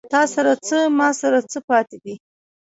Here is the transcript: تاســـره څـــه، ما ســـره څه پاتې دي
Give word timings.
تاســـره 0.11 0.53
څـــه، 0.67 0.79
ما 0.97 1.09
ســـره 1.19 1.39
څه 1.51 1.59
پاتې 1.69 1.97
دي 2.03 2.15